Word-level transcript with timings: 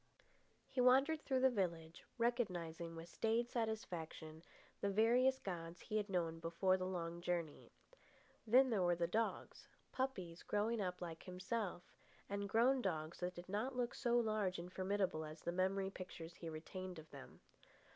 He 0.67 0.81
wandered 0.81 1.21
through 1.21 1.41
the 1.41 1.51
village, 1.51 2.03
recognising 2.17 2.95
with 2.95 3.07
staid 3.07 3.51
satisfaction 3.51 4.41
the 4.79 4.89
various 4.89 5.37
gods 5.37 5.79
he 5.79 5.97
had 5.97 6.09
known 6.09 6.39
before 6.39 6.75
the 6.75 6.87
long 6.87 7.21
journey. 7.21 7.71
Then 8.47 8.71
there 8.71 8.81
were 8.81 8.95
the 8.95 9.05
dogs, 9.05 9.67
puppies 9.91 10.41
growing 10.41 10.81
up 10.81 11.01
like 11.03 11.21
himself, 11.21 11.83
and 12.27 12.49
grown 12.49 12.81
dogs 12.81 13.19
that 13.19 13.35
did 13.35 13.47
not 13.47 13.75
look 13.75 13.93
so 13.93 14.17
large 14.17 14.57
and 14.57 14.73
formidable 14.73 15.23
as 15.23 15.41
the 15.43 15.51
memory 15.51 15.91
pictures 15.91 16.33
he 16.37 16.49
retained 16.49 16.97
of 16.97 17.07
them. 17.11 17.39